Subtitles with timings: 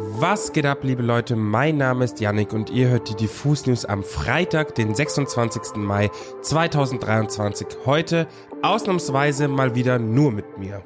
[0.00, 1.34] Was geht ab, liebe Leute?
[1.34, 5.74] Mein Name ist Yannick und ihr hört die Diffus News am Freitag, den 26.
[5.74, 6.08] Mai
[6.40, 7.66] 2023.
[7.84, 8.28] Heute
[8.62, 10.84] ausnahmsweise mal wieder nur mit mir.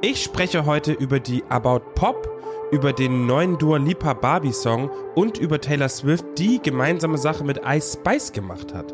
[0.00, 2.28] Ich spreche heute über die About Pop,
[2.72, 7.60] über den neuen Dua Lipa Barbie Song und über Taylor Swift, die gemeinsame Sache mit
[7.64, 8.92] Ice Spice gemacht hat.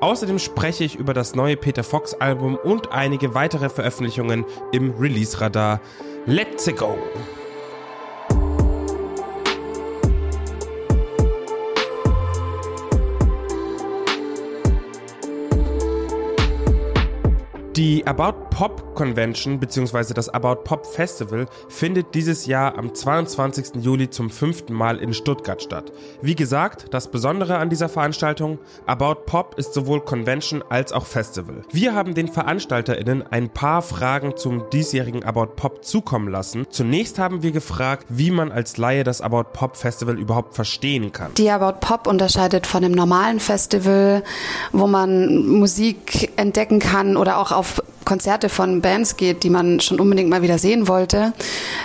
[0.00, 5.40] Außerdem spreche ich über das neue Peter Fox Album und einige weitere Veröffentlichungen im Release
[5.40, 5.80] Radar.
[6.26, 6.98] Let's go!
[17.80, 20.12] Die About Pop Convention bzw.
[20.12, 23.76] das About Pop Festival findet dieses Jahr am 22.
[23.82, 25.90] Juli zum fünften Mal in Stuttgart statt.
[26.20, 31.62] Wie gesagt, das Besondere an dieser Veranstaltung, About Pop ist sowohl Convention als auch Festival.
[31.72, 36.66] Wir haben den VeranstalterInnen ein paar Fragen zum diesjährigen About Pop zukommen lassen.
[36.68, 41.32] Zunächst haben wir gefragt, wie man als Laie das About Pop Festival überhaupt verstehen kann.
[41.38, 44.22] Die About Pop unterscheidet von einem normalen Festival,
[44.72, 50.00] wo man Musik entdecken kann oder auch auf Konzerte von Bands geht, die man schon
[50.00, 51.32] unbedingt mal wieder sehen wollte,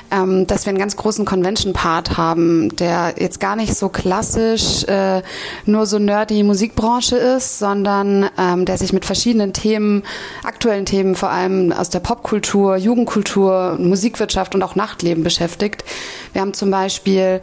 [0.09, 5.21] ähm, dass wir einen ganz großen Convention-Part haben, der jetzt gar nicht so klassisch äh,
[5.67, 10.01] nur so nerdy Musikbranche ist, sondern ähm, der sich mit verschiedenen Themen,
[10.43, 15.83] aktuellen Themen, vor allem aus der Popkultur, Jugendkultur, Musikwirtschaft und auch Nachtleben beschäftigt.
[16.33, 17.39] Wir haben zum Beispiel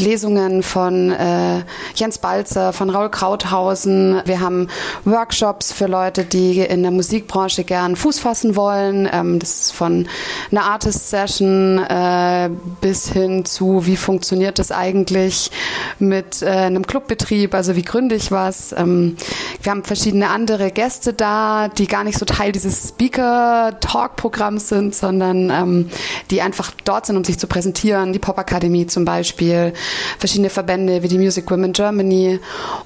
[0.00, 1.62] Lesungen von äh,
[1.94, 4.20] Jens Balzer, von Raul Krauthausen.
[4.24, 4.68] Wir haben
[5.04, 9.08] Workshops für Leute, die in der Musikbranche gern Fuß fassen wollen.
[9.12, 10.08] Ähm, das ist von
[10.50, 15.50] einer Artist-Session äh, bis hin zu, wie funktioniert das eigentlich
[15.98, 18.72] mit äh, einem Clubbetrieb, also wie gründe ich was.
[18.72, 19.16] Ähm,
[19.62, 25.50] wir haben verschiedene andere Gäste da, die gar nicht so Teil dieses Speaker-Talk-Programms sind, sondern
[25.50, 25.90] ähm,
[26.30, 28.12] die einfach dort sind, um sich zu präsentieren.
[28.12, 29.72] Die Popakademie zum Beispiel
[30.18, 32.40] verschiedene Verbände wie die Music Women Germany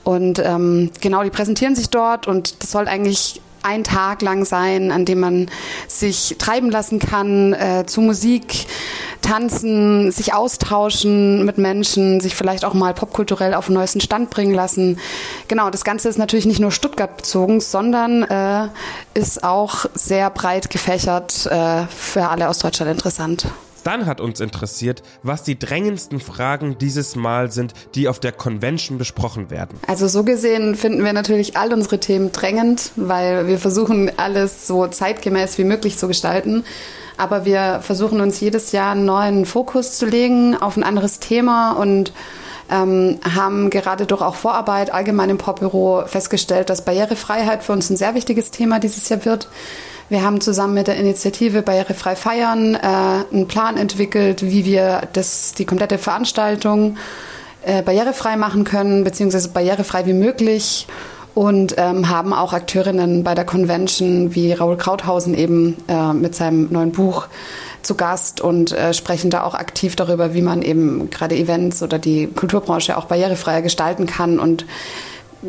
[0.05, 4.93] und ähm, genau, die präsentieren sich dort und das soll eigentlich ein Tag lang sein,
[4.93, 5.51] an dem man
[5.89, 8.67] sich treiben lassen kann äh, zu Musik,
[9.23, 14.55] tanzen, sich austauschen mit Menschen, sich vielleicht auch mal popkulturell auf den neuesten Stand bringen
[14.55, 14.99] lassen.
[15.49, 18.69] Genau, das Ganze ist natürlich nicht nur Stuttgart bezogen, sondern äh,
[19.15, 23.47] ist auch sehr breit gefächert äh, für alle aus Deutschland interessant.
[23.85, 28.99] Dann hat uns interessiert, was die drängendsten Fragen dieses Mal sind, die auf der Convention
[28.99, 29.79] besprochen werden.
[29.87, 34.87] Also so gesehen finden wir natürlich all unsere Themen drängend, weil wir versuchen, alles so
[34.87, 36.65] zeitgemäß wie möglich zu gestalten.
[37.17, 41.73] Aber wir versuchen uns jedes Jahr einen neuen Fokus zu legen auf ein anderes Thema
[41.73, 42.13] und
[42.71, 47.97] ähm, haben gerade durch auch Vorarbeit allgemein im Popbüro festgestellt, dass Barrierefreiheit für uns ein
[47.97, 49.49] sehr wichtiges Thema dieses Jahr wird.
[50.11, 55.55] Wir haben zusammen mit der Initiative Barrierefrei feiern äh, einen Plan entwickelt, wie wir das,
[55.55, 56.97] die komplette Veranstaltung
[57.63, 60.87] äh, barrierefrei machen können, beziehungsweise barrierefrei wie möglich.
[61.35, 66.69] Und ähm, haben auch Akteurinnen bei der Convention wie Raoul Krauthausen eben äh, mit seinem
[66.71, 67.27] neuen Buch
[67.83, 71.99] zu Gast und äh, sprechen da auch aktiv darüber, wie man eben gerade Events oder
[71.99, 74.39] die Kulturbranche auch barrierefreier gestalten kann.
[74.39, 74.65] Und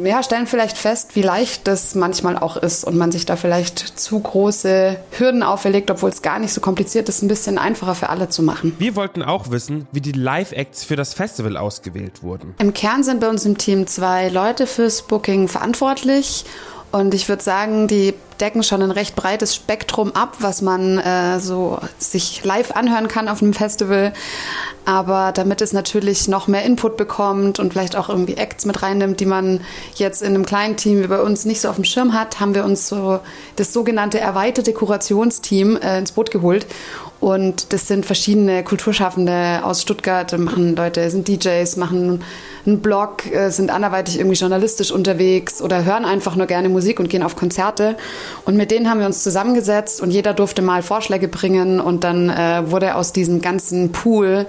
[0.03, 3.79] ja, stellen vielleicht fest, wie leicht das manchmal auch ist und man sich da vielleicht
[3.79, 8.09] zu große Hürden auferlegt, obwohl es gar nicht so kompliziert ist, ein bisschen einfacher für
[8.09, 8.75] alle zu machen.
[8.79, 12.55] Wir wollten auch wissen, wie die Live-Acts für das Festival ausgewählt wurden.
[12.57, 16.45] Im Kern sind bei uns im Team zwei Leute fürs Booking verantwortlich
[16.91, 21.39] und ich würde sagen, die decken schon ein recht breites Spektrum ab, was man äh,
[21.39, 24.13] so sich live anhören kann auf einem Festival.
[24.85, 29.19] Aber damit es natürlich noch mehr Input bekommt und vielleicht auch irgendwie Acts mit reinnimmt,
[29.19, 29.61] die man
[29.95, 32.53] jetzt in einem kleinen Team wie bei uns nicht so auf dem Schirm hat, haben
[32.53, 33.19] wir uns so
[33.55, 36.67] das sogenannte erweiterte Kurationsteam äh, ins Boot geholt.
[37.19, 42.23] Und das sind verschiedene Kulturschaffende aus Stuttgart, machen Leute, sind DJs, machen
[42.67, 47.09] einen Blog, äh, sind anderweitig irgendwie journalistisch unterwegs oder hören einfach nur gerne Musik und
[47.09, 47.97] gehen auf Konzerte.
[48.45, 52.29] Und mit denen haben wir uns zusammengesetzt und jeder durfte mal Vorschläge bringen und dann
[52.29, 54.45] äh, wurde aus diesem ganzen Pool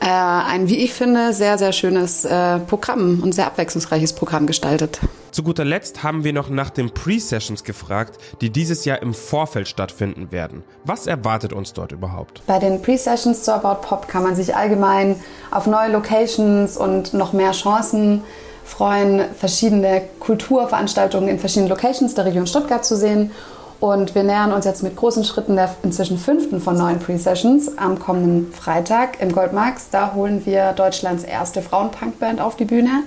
[0.00, 4.98] äh, ein, wie ich finde, sehr, sehr schönes äh, Programm und sehr abwechslungsreiches Programm gestaltet.
[5.30, 9.68] Zu guter Letzt haben wir noch nach den Pre-Sessions gefragt, die dieses Jahr im Vorfeld
[9.68, 10.64] stattfinden werden.
[10.84, 12.42] Was erwartet uns dort überhaupt?
[12.46, 15.16] Bei den Pre-Sessions zu About Pop kann man sich allgemein
[15.50, 18.22] auf neue Locations und noch mehr Chancen
[18.70, 23.32] freuen, verschiedene Kulturveranstaltungen in verschiedenen Locations der Region Stuttgart zu sehen.
[23.80, 27.98] Und wir nähern uns jetzt mit großen Schritten der inzwischen fünften von neun Pre-Sessions am
[27.98, 29.88] kommenden Freitag im Goldmarks.
[29.90, 33.04] Da holen wir Deutschlands erste Frauenpunkband auf die Bühne.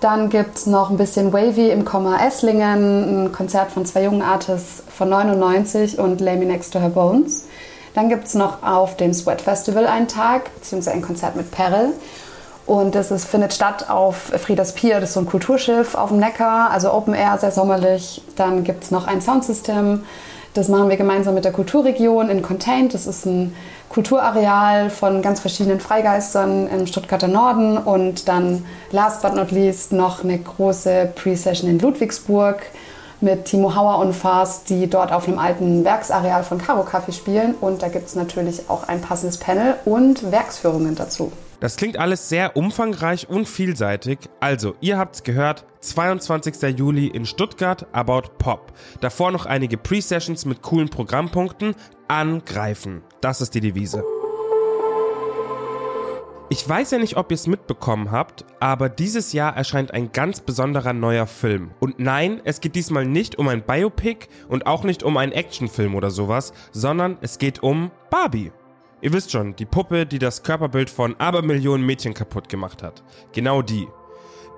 [0.00, 4.20] Dann gibt es noch ein bisschen Wavy im Komma Esslingen, ein Konzert von zwei jungen
[4.20, 7.46] Artists von 99 und Lay Me Next to Her Bones.
[7.94, 11.94] Dann gibt es noch auf dem Sweat Festival einen Tag, beziehungsweise ein Konzert mit Perel.
[12.66, 16.18] Und das ist, findet statt auf Frieders Pier, das ist so ein Kulturschiff auf dem
[16.18, 18.22] Neckar, also Open Air, sehr sommerlich.
[18.34, 20.02] Dann gibt es noch ein Soundsystem,
[20.56, 22.94] das machen wir gemeinsam mit der Kulturregion in Contained.
[22.94, 23.54] Das ist ein
[23.90, 27.76] Kulturareal von ganz verschiedenen Freigeistern im Stuttgarter Norden.
[27.76, 32.62] Und dann, last but not least, noch eine große Pre-Session in Ludwigsburg
[33.20, 37.54] mit Timo Hauer und Fast, die dort auf einem alten Werksareal von Caro Kaffee spielen.
[37.60, 41.32] Und da gibt es natürlich auch ein passendes Panel und Werksführungen dazu.
[41.60, 44.18] Das klingt alles sehr umfangreich und vielseitig.
[44.40, 46.78] Also, ihr habt's gehört, 22.
[46.78, 48.72] Juli in Stuttgart, About Pop.
[49.00, 51.74] Davor noch einige Pre-Sessions mit coolen Programmpunkten.
[52.08, 53.02] Angreifen.
[53.20, 54.04] Das ist die Devise.
[56.48, 60.40] Ich weiß ja nicht, ob ihr es mitbekommen habt, aber dieses Jahr erscheint ein ganz
[60.40, 61.72] besonderer neuer Film.
[61.80, 65.96] Und nein, es geht diesmal nicht um ein Biopic und auch nicht um einen Actionfilm
[65.96, 68.52] oder sowas, sondern es geht um Barbie.
[69.06, 73.04] Ihr wisst schon, die Puppe, die das Körperbild von Abermillionen Mädchen kaputt gemacht hat.
[73.30, 73.86] Genau die.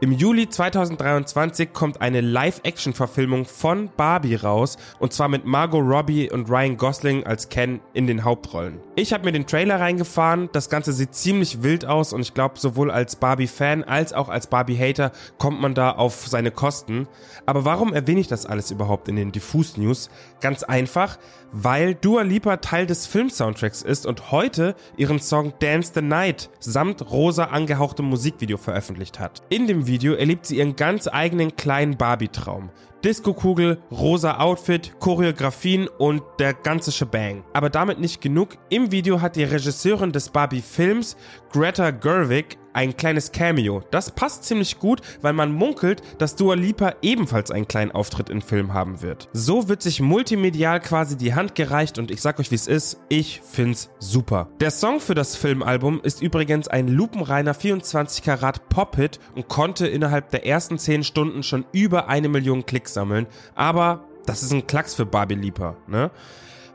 [0.00, 6.48] Im Juli 2023 kommt eine Live-Action-Verfilmung von Barbie raus und zwar mit Margot Robbie und
[6.48, 8.78] Ryan Gosling als Ken in den Hauptrollen.
[8.94, 12.60] Ich habe mir den Trailer reingefahren, das Ganze sieht ziemlich wild aus und ich glaube
[12.60, 17.08] sowohl als Barbie-Fan als auch als Barbie-Hater kommt man da auf seine Kosten.
[17.44, 20.10] Aber warum erwähne ich das alles überhaupt in den Diffus-News?
[20.40, 21.18] Ganz einfach,
[21.50, 27.10] weil Dua Lipa Teil des Film-Soundtracks ist und heute ihren Song Dance the Night samt
[27.10, 29.42] rosa angehauchtem Musikvideo veröffentlicht hat.
[29.48, 32.70] In dem Video erlebt sie ihren ganz eigenen kleinen Barbie-Traum.
[33.04, 37.44] Disco-Kugel, rosa Outfit, Choreografien und der ganze Shebang.
[37.52, 38.58] Aber damit nicht genug.
[38.68, 41.16] Im Video hat die Regisseurin des Barbie-Films,
[41.52, 43.82] Greta Gerwig, ein kleines Cameo.
[43.90, 48.42] Das passt ziemlich gut, weil man munkelt, dass Dua Lipa ebenfalls einen kleinen Auftritt im
[48.42, 49.28] Film haben wird.
[49.32, 53.00] So wird sich multimedial quasi die Hand gereicht und ich sag euch wie es ist,
[53.08, 54.48] ich find's super.
[54.60, 60.30] Der Song für das Filmalbum ist übrigens ein lupenreiner 24 Karat Pop-Hit und konnte innerhalb
[60.30, 64.94] der ersten 10 Stunden schon über eine Million Klicks sammeln, aber das ist ein Klacks
[64.94, 66.10] für Barbie Lipa, ne?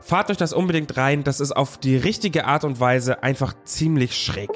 [0.00, 4.14] Fahrt euch das unbedingt rein, das ist auf die richtige Art und Weise einfach ziemlich
[4.22, 4.50] schräg.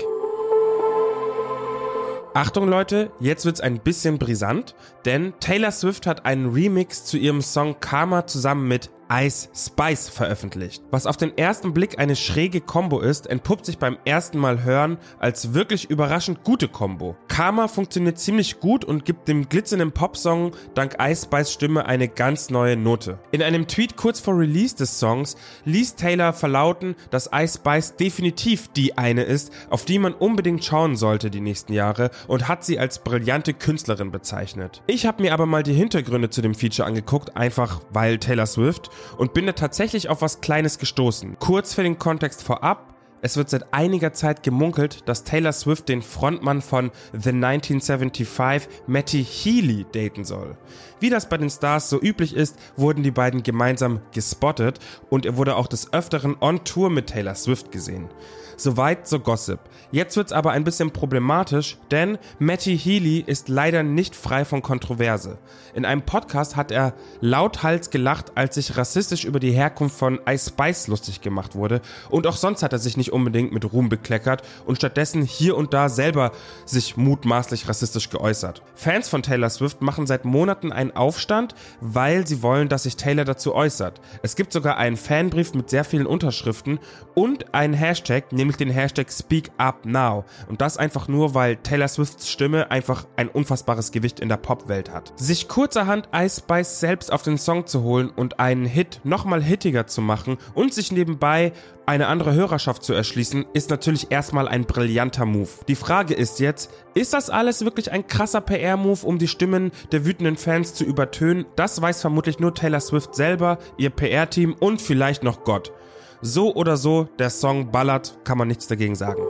[2.38, 7.43] Achtung Leute, jetzt wird's ein bisschen brisant, denn Taylor Swift hat einen Remix zu ihrem
[7.43, 10.82] Song Karma zusammen mit Ice Spice veröffentlicht.
[10.90, 14.99] Was auf den ersten Blick eine schräge Combo ist, entpuppt sich beim ersten Mal hören
[15.19, 17.16] als wirklich überraschend gute Combo.
[17.28, 22.50] Karma funktioniert ziemlich gut und gibt dem glitzernden Popsong dank Ice Spice Stimme eine ganz
[22.50, 23.19] neue Note.
[23.31, 28.69] In einem Tweet kurz vor Release des Songs ließ Taylor verlauten, dass Ice Spice definitiv
[28.69, 32.78] die eine ist, auf die man unbedingt schauen sollte die nächsten Jahre und hat sie
[32.78, 34.82] als brillante Künstlerin bezeichnet.
[34.87, 38.90] Ich habe mir aber mal die Hintergründe zu dem Feature angeguckt, einfach weil Taylor Swift
[39.16, 41.36] und bin da tatsächlich auf was Kleines gestoßen.
[41.38, 42.94] Kurz für den Kontext vorab.
[43.20, 49.24] Es wird seit einiger Zeit gemunkelt, dass Taylor Swift den Frontmann von The 1975, Matty
[49.24, 50.56] Healy, daten soll.
[51.00, 54.78] Wie das bei den Stars so üblich ist, wurden die beiden gemeinsam gespottet
[55.10, 58.08] und er wurde auch des Öfteren on Tour mit Taylor Swift gesehen.
[58.56, 59.60] Soweit so Gossip.
[59.92, 65.38] Jetzt wird's aber ein bisschen problematisch, denn Matty Healy ist leider nicht frei von Kontroverse.
[65.74, 70.50] In einem Podcast hat er lauthals gelacht, als sich rassistisch über die Herkunft von Ice
[70.50, 71.80] Spice lustig gemacht wurde
[72.10, 75.75] und auch sonst hat er sich nicht unbedingt mit Ruhm bekleckert und stattdessen hier und
[75.75, 76.32] da selber
[76.64, 78.62] sich mutmaßlich rassistisch geäußert.
[78.75, 83.25] Fans von Taylor Swift machen seit Monaten einen Aufstand, weil sie wollen, dass sich Taylor
[83.25, 84.00] dazu äußert.
[84.23, 86.78] Es gibt sogar einen Fanbrief mit sehr vielen Unterschriften
[87.14, 90.25] und einen Hashtag, nämlich den Hashtag Speak Up Now.
[90.49, 94.92] Und das einfach nur, weil Taylor Swifts Stimme einfach ein unfassbares Gewicht in der Popwelt
[94.92, 95.12] hat.
[95.16, 99.87] Sich kurzerhand Ice Spice selbst auf den Song zu holen und einen Hit nochmal hittiger
[99.87, 101.52] zu machen und sich nebenbei
[101.88, 105.49] eine andere Hörerschaft zu erschließen, ist natürlich erstmal ein brillanter Move.
[105.68, 110.04] Die Frage ist jetzt, ist das alles wirklich ein krasser PR-Move, um die Stimmen der
[110.04, 111.47] wütenden Fans zu übertönen?
[111.57, 115.73] Das weiß vermutlich nur Taylor Swift selber, ihr PR-Team und vielleicht noch Gott.
[116.21, 119.23] So oder so, der Song ballert, kann man nichts dagegen sagen.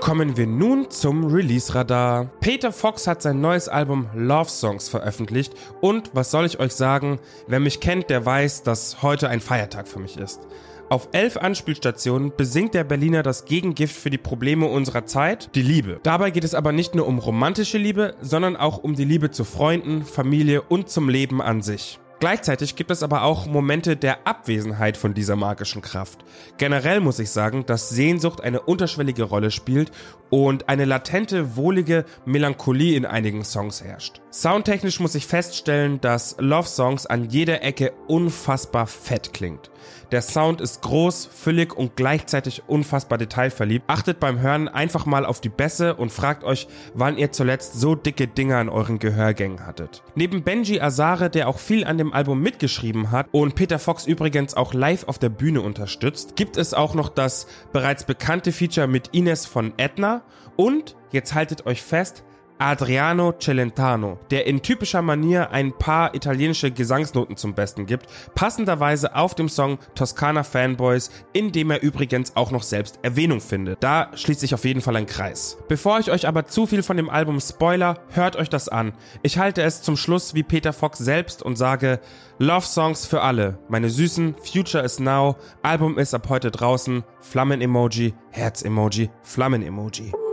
[0.00, 2.30] Kommen wir nun zum Release-Radar.
[2.40, 7.18] Peter Fox hat sein neues Album Love Songs veröffentlicht und was soll ich euch sagen,
[7.48, 10.40] wer mich kennt, der weiß, dass heute ein Feiertag für mich ist.
[10.88, 15.98] Auf elf Anspielstationen besingt der Berliner das Gegengift für die Probleme unserer Zeit, die Liebe.
[16.04, 19.42] Dabei geht es aber nicht nur um romantische Liebe, sondern auch um die Liebe zu
[19.42, 21.98] Freunden, Familie und zum Leben an sich.
[22.18, 26.24] Gleichzeitig gibt es aber auch Momente der Abwesenheit von dieser magischen Kraft.
[26.56, 29.90] Generell muss ich sagen, dass Sehnsucht eine unterschwellige Rolle spielt
[30.30, 34.22] und eine latente, wohlige Melancholie in einigen Songs herrscht.
[34.32, 39.70] Soundtechnisch muss ich feststellen, dass Love Songs an jeder Ecke unfassbar fett klingt.
[40.12, 43.84] Der Sound ist groß, füllig und gleichzeitig unfassbar detailverliebt.
[43.88, 47.94] Achtet beim Hören einfach mal auf die Bässe und fragt euch, wann ihr zuletzt so
[47.94, 50.02] dicke Dinger in euren Gehörgängen hattet.
[50.14, 54.54] Neben Benji Azare, der auch viel an dem Album mitgeschrieben hat und Peter Fox übrigens
[54.54, 59.08] auch live auf der Bühne unterstützt, gibt es auch noch das bereits bekannte Feature mit
[59.08, 60.22] Ines von Edna
[60.56, 62.24] und, jetzt haltet euch fest,
[62.58, 69.34] Adriano Celentano, der in typischer Manier ein paar italienische Gesangsnoten zum Besten gibt, passenderweise auf
[69.34, 73.82] dem Song Toskana Fanboys, in dem er übrigens auch noch selbst Erwähnung findet.
[73.82, 75.58] Da schließt sich auf jeden Fall ein Kreis.
[75.68, 78.92] Bevor ich euch aber zu viel von dem Album spoiler, hört euch das an.
[79.22, 82.00] Ich halte es zum Schluss wie Peter Fox selbst und sage
[82.38, 83.58] Love Songs für alle.
[83.68, 90.25] Meine süßen Future is Now, Album ist ab heute draußen, Flammen-Emoji, Herz-Emoji, Flammen-Emoji.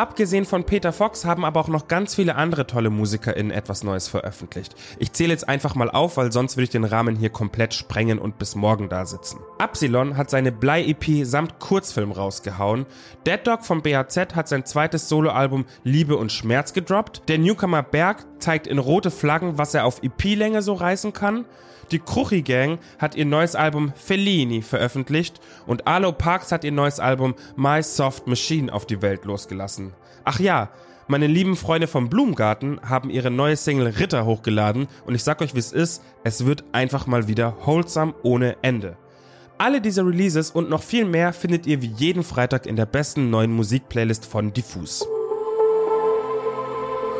[0.00, 4.08] Abgesehen von Peter Fox haben aber auch noch ganz viele andere tolle MusikerInnen etwas Neues
[4.08, 4.74] veröffentlicht.
[4.98, 8.18] Ich zähle jetzt einfach mal auf, weil sonst würde ich den Rahmen hier komplett sprengen
[8.18, 9.40] und bis morgen da sitzen.
[9.58, 12.86] Absilon hat seine Blei-EP samt Kurzfilm rausgehauen.
[13.26, 17.28] Dead Dog vom BAZ hat sein zweites Soloalbum Liebe und Schmerz gedroppt.
[17.28, 21.44] Der Newcomer Berg zeigt in rote Flaggen, was er auf EP-Länge so reißen kann.
[21.90, 27.00] Die Kruchi Gang hat ihr neues Album Fellini veröffentlicht und Arlo Parks hat ihr neues
[27.00, 29.92] Album My Soft Machine auf die Welt losgelassen.
[30.24, 30.70] Ach ja,
[31.08, 35.54] meine lieben Freunde vom Blumengarten haben ihre neue Single Ritter hochgeladen und ich sag euch
[35.56, 38.96] wie es ist, es wird einfach mal wieder wholesome ohne Ende.
[39.58, 43.28] Alle diese Releases und noch viel mehr findet ihr wie jeden Freitag in der besten
[43.28, 45.04] neuen Musikplaylist von Diffus.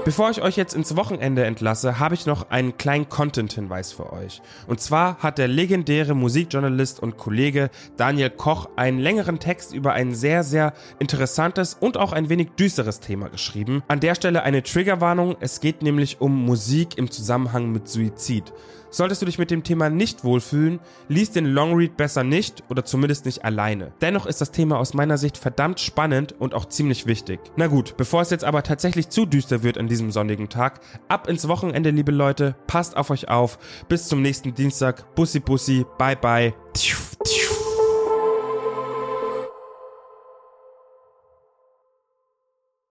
[0.02, 4.40] Bevor ich euch jetzt ins Wochenende entlasse, habe ich noch einen kleinen Content-Hinweis für euch.
[4.66, 10.14] Und zwar hat der legendäre Musikjournalist und Kollege Daniel Koch einen längeren Text über ein
[10.14, 13.82] sehr, sehr interessantes und auch ein wenig düsteres Thema geschrieben.
[13.88, 18.54] An der Stelle eine Triggerwarnung, es geht nämlich um Musik im Zusammenhang mit Suizid.
[18.90, 23.24] Solltest du dich mit dem Thema nicht wohlfühlen, lies den Longread besser nicht oder zumindest
[23.24, 23.92] nicht alleine.
[24.00, 27.40] Dennoch ist das Thema aus meiner Sicht verdammt spannend und auch ziemlich wichtig.
[27.56, 31.28] Na gut, bevor es jetzt aber tatsächlich zu düster wird an diesem sonnigen Tag, ab
[31.28, 33.58] ins Wochenende, liebe Leute, passt auf euch auf.
[33.88, 35.14] Bis zum nächsten Dienstag.
[35.14, 36.54] Bussi Bussi, bye bye.
[36.74, 37.16] Tschüss.